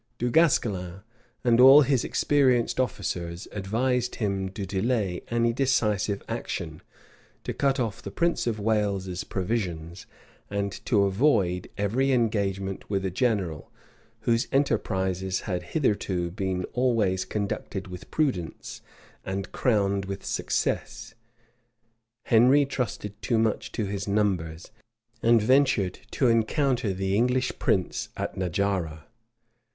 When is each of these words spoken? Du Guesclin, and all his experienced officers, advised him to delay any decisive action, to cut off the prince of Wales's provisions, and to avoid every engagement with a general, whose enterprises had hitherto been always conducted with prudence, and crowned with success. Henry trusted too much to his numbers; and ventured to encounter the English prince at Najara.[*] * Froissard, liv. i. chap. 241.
Du 0.17 0.31
Guesclin, 0.31 1.01
and 1.43 1.59
all 1.59 1.81
his 1.83 2.03
experienced 2.03 2.79
officers, 2.79 3.47
advised 3.51 4.15
him 4.15 4.49
to 4.49 4.65
delay 4.65 5.21
any 5.27 5.53
decisive 5.53 6.23
action, 6.27 6.81
to 7.43 7.53
cut 7.53 7.79
off 7.79 8.01
the 8.01 8.09
prince 8.09 8.47
of 8.47 8.59
Wales's 8.59 9.23
provisions, 9.23 10.07
and 10.49 10.71
to 10.85 11.03
avoid 11.03 11.69
every 11.77 12.11
engagement 12.13 12.89
with 12.89 13.05
a 13.05 13.11
general, 13.11 13.71
whose 14.21 14.47
enterprises 14.51 15.41
had 15.41 15.61
hitherto 15.61 16.31
been 16.31 16.63
always 16.73 17.23
conducted 17.23 17.85
with 17.87 18.09
prudence, 18.09 18.81
and 19.23 19.51
crowned 19.51 20.05
with 20.05 20.25
success. 20.25 21.13
Henry 22.25 22.65
trusted 22.65 23.21
too 23.21 23.37
much 23.37 23.71
to 23.71 23.85
his 23.85 24.07
numbers; 24.07 24.71
and 25.21 25.43
ventured 25.43 25.99
to 26.09 26.25
encounter 26.27 26.91
the 26.91 27.15
English 27.15 27.51
prince 27.59 28.09
at 28.17 28.33
Najara.[*] 28.33 28.33
* 28.39 28.39
Froissard, 28.39 28.39
liv. 28.39 28.41
i. 28.41 28.47
chap. 28.47 29.03
241. 29.03 29.03